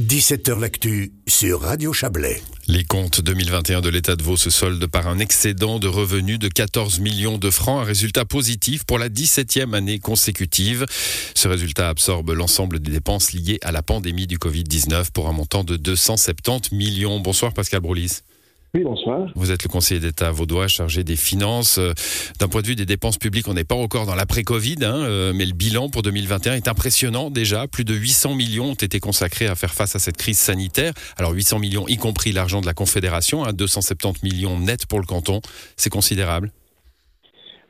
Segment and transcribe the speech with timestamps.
[0.00, 2.42] 17h L'actu sur Radio Chablais.
[2.68, 6.48] Les comptes 2021 de l'État de Vaud se soldent par un excédent de revenus de
[6.48, 10.86] 14 millions de francs, un résultat positif pour la 17e année consécutive.
[11.34, 15.64] Ce résultat absorbe l'ensemble des dépenses liées à la pandémie du Covid-19 pour un montant
[15.64, 17.20] de 270 millions.
[17.20, 18.20] Bonsoir Pascal Broulis.
[18.72, 19.28] Oui, bonsoir.
[19.34, 21.78] Vous êtes le conseiller d'État vaudois chargé des finances.
[21.78, 21.92] Euh,
[22.38, 25.32] d'un point de vue des dépenses publiques, on n'est pas encore dans l'après-Covid, hein, euh,
[25.34, 27.66] mais le bilan pour 2021 est impressionnant déjà.
[27.66, 30.92] Plus de 800 millions ont été consacrés à faire face à cette crise sanitaire.
[31.16, 35.06] Alors 800 millions, y compris l'argent de la Confédération, 270 hein, millions net pour le
[35.06, 35.40] canton.
[35.76, 36.52] C'est considérable?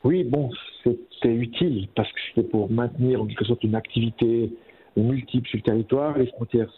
[0.03, 0.51] Oui, bon,
[0.83, 4.51] c'était utile parce que c'était pour maintenir en quelque sorte une activité
[4.95, 6.15] multiple sur le territoire.
[6.19, 6.71] Les frontières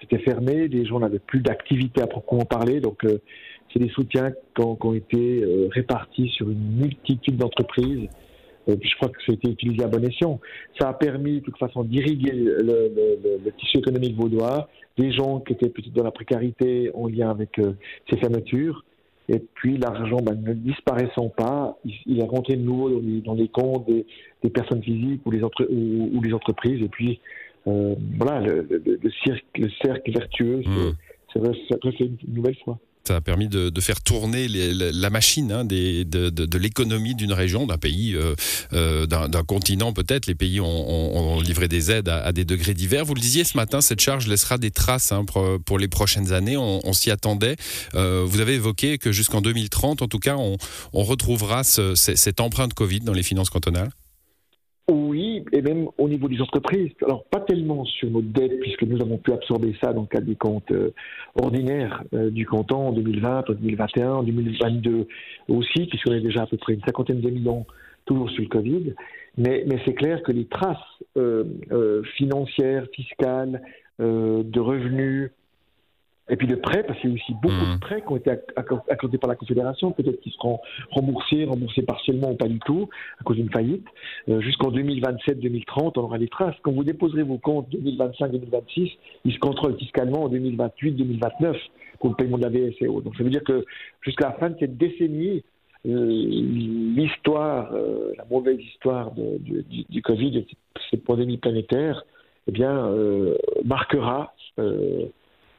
[0.00, 3.20] s'étaient fermées, les gens n'avaient plus d'activité à proprement parler, donc euh,
[3.72, 8.08] c'est des soutiens qui ont, été euh, répartis sur une multitude d'entreprises.
[8.68, 10.40] Euh, je crois que ça a été utilisé à bon escient.
[10.78, 15.68] Ça a permis, de toute façon, d'irriguer le, tissu économique vaudois, des gens qui étaient
[15.68, 17.72] peut-être dans la précarité en lien avec euh,
[18.08, 18.84] ces fermetures.
[19.28, 22.90] Et puis l'argent, ben, ne disparaissant pas, il, est rentré de nouveau
[23.24, 26.82] dans les, comptes des, personnes physiques ou les, ou, les entreprises.
[26.82, 27.20] Et puis,
[27.64, 28.66] voilà, le,
[29.24, 30.62] cercle vertueux
[31.32, 32.80] c'est refait une nouvelle fois.
[33.10, 38.14] Ça a permis de, faire tourner la machine hein, de, l'économie d'une région, d'un pays,
[38.14, 38.36] euh,
[38.72, 40.28] euh, d'un continent peut-être.
[40.28, 43.04] Les pays ont, livré des aides à, des degrés divers.
[43.04, 46.56] Vous le disiez ce matin, cette charge laissera des traces hein, pour, les prochaines années.
[46.56, 47.56] On, s'y attendait.
[47.96, 50.56] Euh, vous avez évoqué que jusqu'en 2030, en tout cas, on,
[50.92, 53.90] retrouvera cette empreinte Covid dans les finances cantonales.
[55.52, 56.92] Et même au niveau des entreprises.
[57.02, 60.26] Alors, pas tellement sur nos dettes, puisque nous avons pu absorber ça dans le cadre
[60.26, 60.92] des comptes euh,
[61.34, 65.06] ordinaires euh, du canton en 2020, en 2021, en 2022
[65.48, 67.66] aussi, puisqu'on est déjà à peu près une cinquantaine de millions
[68.04, 68.94] toujours sur le Covid.
[69.36, 70.76] Mais, mais c'est clair que les traces
[71.16, 73.62] euh, financières, fiscales,
[73.98, 75.30] de revenus,
[76.30, 77.80] et puis de prêts, parce qu'il y a aussi beaucoup de mmh.
[77.80, 78.30] prêts qui ont été
[78.88, 82.88] accordés par la Confédération, peut-être qu'ils seront remboursés, remboursés partiellement ou pas du tout,
[83.20, 83.84] à cause d'une faillite.
[84.28, 86.54] Euh, jusqu'en 2027-2030, on aura des traces.
[86.62, 88.92] Quand vous déposerez vos comptes 2025-2026,
[89.24, 91.56] ils se contrôlent fiscalement en 2028-2029
[91.98, 93.00] pour le paiement de la VSEO.
[93.00, 93.64] Donc ça veut dire que
[94.02, 95.42] jusqu'à la fin de cette décennie,
[95.86, 100.44] euh, l'histoire, euh, la mauvaise histoire du, du, Covid, de
[100.90, 102.04] cette pandémie planétaire,
[102.46, 102.90] eh bien,
[103.64, 104.32] marquera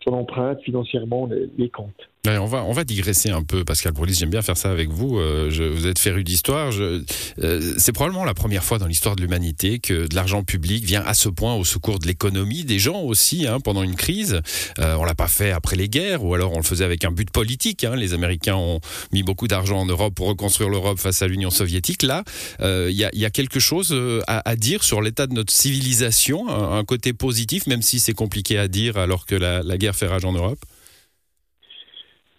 [0.03, 4.29] son empreinte financièrement les comptes on, va, on va digresser un peu, Pascal Broulis, j'aime
[4.29, 5.17] bien faire ça avec vous.
[5.17, 6.71] Euh, je, vous êtes féru d'histoire.
[6.71, 11.03] Euh, c'est probablement la première fois dans l'histoire de l'humanité que de l'argent public vient
[11.03, 14.41] à ce point au secours de l'économie, des gens aussi, hein, pendant une crise.
[14.79, 17.11] Euh, on l'a pas fait après les guerres, ou alors on le faisait avec un
[17.11, 17.83] but politique.
[17.83, 17.95] Hein.
[17.95, 22.03] Les Américains ont mis beaucoup d'argent en Europe pour reconstruire l'Europe face à l'Union soviétique.
[22.03, 22.23] Là,
[22.59, 23.95] il euh, y, a, y, a, quelque chose
[24.27, 28.57] à, à dire sur l'état de notre civilisation, un, côté positif, même si c'est compliqué
[28.57, 30.59] à dire alors que la, la guerre fait rage en Europe?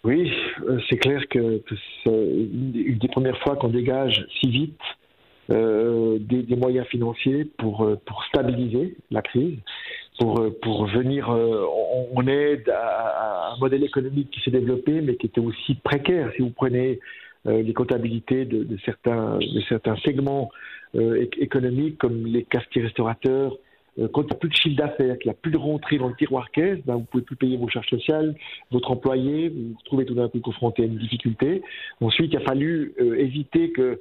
[0.03, 0.31] Oui,
[0.67, 1.61] euh, c'est clair que,
[2.03, 4.79] c'est une des premières fois qu'on dégage si vite
[5.49, 9.57] euh, des, moyens financiers pour, euh, pour stabiliser la crise,
[10.19, 15.41] pour, pour venir en, aide à, un modèle économique qui s'est développé, mais qui était
[15.41, 16.31] aussi précaire.
[16.35, 16.99] Si vous prenez
[17.45, 20.49] les comptabilités de, de, certains, de certains segments
[20.93, 23.62] économiques, comme les cafetiers-restaurateurs, euh,
[24.11, 26.07] quand il n'y a plus de chiffre d'affaires, qu'il n'y a plus de rentrée dans
[26.07, 28.35] le tiroir caisse, ben, vous ne pouvez plus payer vos charges sociales,
[28.71, 31.61] votre employé, vous vous trouvez tout d'un coup confronté à une difficulté.
[32.01, 33.99] Ensuite, il a fallu euh, éviter que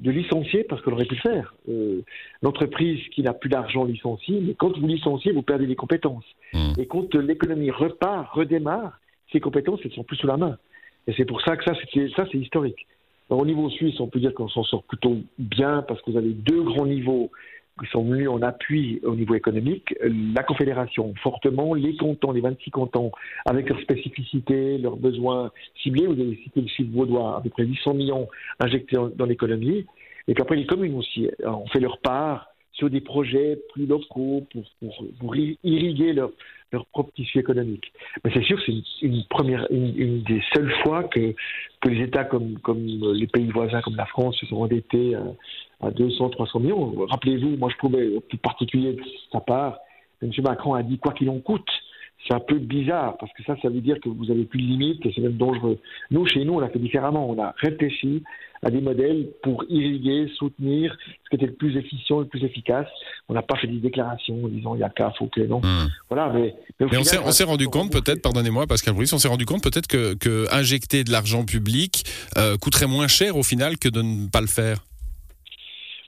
[0.00, 1.54] de licencier parce qu'on aurait pu le faire.
[1.68, 2.02] Euh,
[2.42, 6.24] L'entreprise qui n'a plus d'argent licencie, mais quand vous licenciez, vous perdez des compétences.
[6.52, 6.72] Mmh.
[6.78, 9.00] Et quand l'économie repart, redémarre,
[9.32, 10.58] ces compétences, elles sont plus sous la main.
[11.06, 12.86] Et c'est pour ça que ça, c'est historique.
[13.30, 16.30] au niveau suisse, on peut dire qu'on s'en sort plutôt bien parce que vous avez
[16.30, 17.30] deux grands niveaux
[17.80, 22.70] qui sont venus en appui au niveau économique, la Confédération fortement, les cantons, les 26
[22.70, 23.10] cantons,
[23.46, 25.50] avec leurs spécificités, leurs besoins
[25.82, 26.06] ciblés.
[26.06, 29.86] Vous avez cité le chiffre vaudois, à peu près 800 millions injectés dans l'économie.
[30.28, 34.46] Et puis après, les communes aussi ont fait leur part sur des projets plus locaux
[34.52, 34.64] pour,
[35.18, 36.30] pour, irriguer leur,
[36.72, 37.92] leur propre tissu économique.
[38.24, 38.72] Mais c'est sûr, c'est
[39.02, 41.34] une, première, une, des seules fois que,
[41.80, 42.84] que les États comme, comme
[43.14, 47.06] les pays voisins, comme la France, se sont endettés à, à 200, 300 millions.
[47.06, 49.02] Rappelez-vous, moi je trouvais plus particulier de
[49.32, 49.78] sa part,
[50.22, 50.30] M.
[50.44, 51.68] Macron a dit quoi qu'il en coûte
[52.28, 54.66] c'est un peu bizarre parce que ça, ça veut dire que vous avez plus de
[54.66, 55.78] limites et c'est même dangereux.
[56.10, 57.28] Nous, chez nous, on a fait différemment.
[57.28, 58.22] On a réfléchi
[58.62, 62.86] à des modèles pour irriguer, soutenir ce qui était le plus efficient, le plus efficace.
[63.28, 65.60] On n'a pas fait des déclarations en disant il y a qu'à, faut que non.
[65.60, 65.88] Hmm.
[66.08, 69.86] Voilà, mais, on s'est rendu compte peut-être, pardonnez-moi Pascal Brice, on s'est rendu compte peut-être
[69.86, 72.04] que, injecter de l'argent public
[72.36, 74.78] euh, coûterait moins cher au final que de ne pas le faire.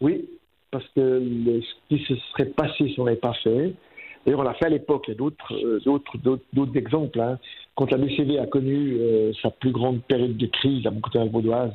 [0.00, 0.24] Oui,
[0.70, 3.74] parce que ce qui se serait passé si on n'avait pas fait,
[4.24, 5.04] D'ailleurs, on l'a fait à l'époque.
[5.08, 6.16] Il y a d'autres, euh, d'autres,
[6.52, 7.20] d'autres, exemples.
[7.20, 7.38] Hein.
[7.74, 11.18] Quand la BCV a connu euh, sa plus grande période de crise à mon côté
[11.30, 11.72] vaudoise,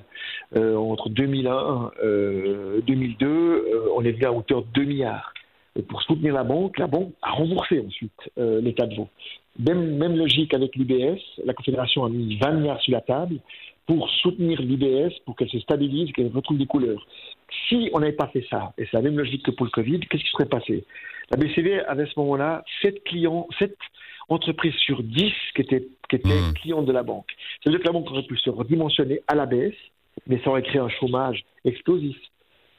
[0.56, 5.34] euh, entre 2001 et 2002, on est venu à hauteur de 2 milliards.
[5.76, 9.10] Et pour soutenir la banque, la banque a remboursé ensuite l'État de Vaud.
[9.60, 13.40] Même, même logique avec l'UBS, la Confédération a mis 20 milliards sur la table
[13.88, 17.08] pour soutenir l'UBS, pour qu'elle se stabilise, qu'elle retrouve des couleurs.
[17.68, 20.02] Si on n'avait pas fait ça, et c'est la même logique que pour le Covid,
[20.02, 20.84] qu'est-ce qui serait passé?
[21.32, 23.76] La BCV avait à ce moment-là 7 clients, 7
[24.30, 26.54] entreprises sur 10 qui étaient, qui étaient mmh.
[26.62, 27.28] clients de la banque.
[27.62, 29.76] C'est-à-dire que la banque aurait pu se redimensionner à la baisse,
[30.28, 32.18] mais ça aurait créé un chômage explosif.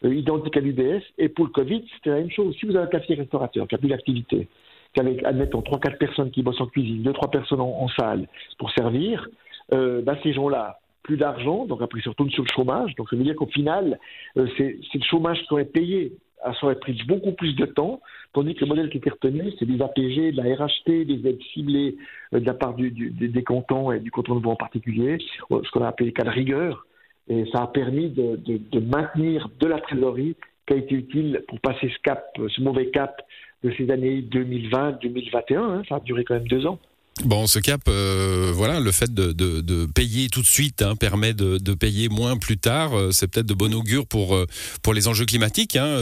[0.04, 2.54] Euh, identique à l'UBS, et pour le Covid, c'était la même chose.
[2.60, 4.46] Si vous avez un café restaurateur qui a plus d'activité,
[4.92, 8.28] qu'avec, admettons, 3-4 personnes qui bossent en cuisine, 2-3 personnes en, salle
[8.58, 9.28] pour servir,
[9.72, 12.94] euh, bah, ces gens-là, plus d'argent, donc après ils retournent sur le chômage.
[12.94, 13.98] Donc ça veut dire qu'au final,
[14.36, 16.12] euh, c'est le chômage qui aurait payé.
[16.42, 18.00] Ça aurait pris beaucoup plus de temps,
[18.32, 21.42] tandis que le modèle qui était retenu, c'est des APG, de la RHT, des aides
[21.52, 21.96] ciblées
[22.32, 25.18] euh, de la part du, des cantons et du canton de en particulier,
[25.50, 26.86] euh, ce qu'on a appelé cas de rigueur.
[27.28, 30.36] Et ça a permis de, maintenir de la trésorerie
[30.66, 33.20] qui a été utile pour passer ce cap, ce mauvais cap
[33.62, 35.56] de ces années 2020-2021.
[35.56, 35.82] Hein.
[35.88, 36.78] ça a duré quand même deux ans.
[37.24, 40.94] Bon, ce cap, euh, voilà, le fait de, de, de, payer tout de suite hein,
[40.94, 42.96] permet de, de, payer moins plus tard.
[42.96, 44.46] Euh, c'est peut-être de bon augure pour euh,
[44.82, 45.74] pour les enjeux climatiques.
[45.74, 45.96] Hein.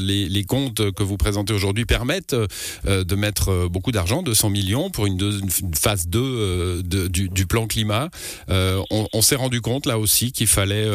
[0.00, 2.36] Les, les, comptes que vous présentez aujourd'hui permettent
[2.84, 8.08] de mettre beaucoup d'argent, 200 millions pour une, une phase 2 du, du, plan climat.
[8.48, 10.88] on, on s'est rendu compte là aussi qu'il fallait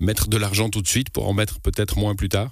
[0.00, 2.50] mettre de l'argent tout de suite pour en mettre peut-être moins plus tard.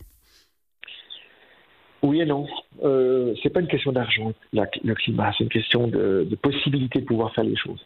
[2.07, 2.47] Oui et non.
[2.85, 7.35] Euh, c'est pas une question d'argent, le climat, c'est une question de, possibilité de pouvoir
[7.35, 7.85] faire les choses.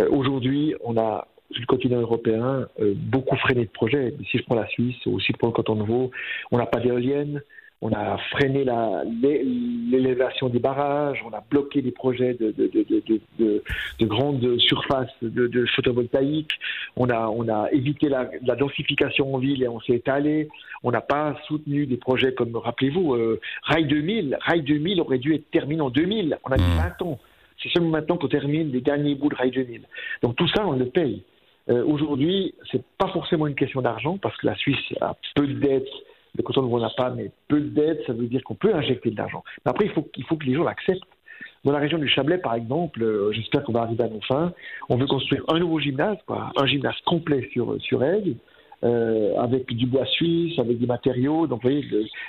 [0.00, 4.14] Euh, aujourd'hui, on a sur le continent européen euh, beaucoup freiné de projets.
[4.30, 6.12] Si je prends la Suisse, ou si je prends le canton de Vaud,
[6.52, 7.42] on n'a pas d'éoliennes,
[7.80, 8.64] on a freiné
[9.20, 12.68] l'élévation des barrages, on a bloqué des projets de, de,
[13.38, 13.62] de,
[13.98, 16.50] de grandes surfaces de, photovoltaïque,
[16.96, 20.48] on a, on a évité la, la densification en ville et on s'est étalé,
[20.82, 25.34] on n'a pas soutenu des projets comme, rappelez-vous, euh, Rail 2000, Rail 2000 aurait dû
[25.34, 27.08] être terminé en 2000, on a mis 20 mmh.
[27.08, 27.18] ans.
[27.62, 29.82] C'est seulement maintenant qu'on termine les derniers bouts de Rail 2000.
[30.22, 31.22] Donc tout ça, on le paye.
[31.70, 35.54] Euh, Aujourd'hui, c'est pas forcément une question d'argent parce que la Suisse a peu de
[35.54, 35.88] dettes
[36.38, 39.10] le canton de n'a pas, mais peu de dettes, ça veut dire qu'on peut injecter
[39.10, 39.44] de l'argent.
[39.64, 41.02] Mais après, il faut, il faut que les gens l'acceptent.
[41.64, 44.52] Dans la région du Chablais, par exemple, euh, j'espère qu'on va arriver à nos fins,
[44.88, 48.36] on veut construire un nouveau gymnase, quoi, un gymnase complet sur, sur Aigle,
[48.84, 51.84] euh, avec du bois suisse, avec des matériaux, donc vous voyez,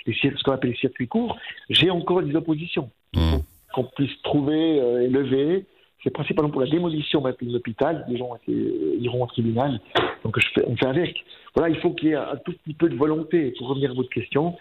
[0.07, 1.37] les, ce qu'on appelle les circuits courts.
[1.69, 2.89] J'ai encore des oppositions.
[3.13, 3.37] Mmh.
[3.73, 5.65] Qu'on puisse trouver euh, et lever
[6.03, 8.05] c'est principalement pour la démolition de l'hôpital.
[8.07, 9.79] Les gens euh, iront au tribunal.
[10.23, 11.15] Donc on fait avec.
[11.55, 13.53] Voilà, il faut qu'il y ait un tout petit peu de volonté.
[13.57, 14.55] Pour revenir à votre question,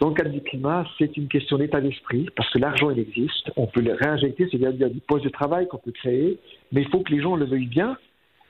[0.00, 3.52] dans le cadre du climat, c'est une question d'état d'esprit, parce que l'argent, il existe.
[3.56, 6.38] On peut le réinjecter, c'est-à-dire des postes de travail qu'on peut créer,
[6.72, 7.96] mais il faut que les gens le veuillent bien.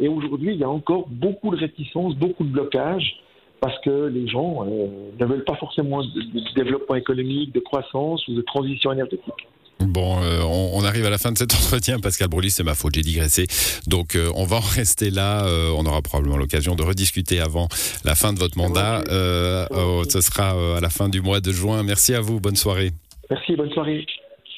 [0.00, 3.20] Et aujourd'hui, il y a encore beaucoup de réticences, beaucoup de blocages,
[3.60, 8.34] parce que les gens euh, ne veulent pas forcément de développement économique, de croissance ou
[8.34, 9.46] de transition énergétique.
[9.80, 11.98] Bon, euh, on, arrive à la fin de cet entretien.
[11.98, 13.46] Pascal Broly, c'est ma faute, j'ai digressé.
[13.86, 15.44] Donc, euh, on va en rester là.
[15.46, 17.68] Euh, on aura probablement l'occasion de rediscuter avant
[18.04, 19.02] la fin de votre mandat.
[19.70, 21.82] Oh, ce sera à la fin du mois de juin.
[21.82, 22.40] Merci à vous.
[22.40, 22.92] Bonne soirée.
[23.30, 24.06] Merci, bonne soirée.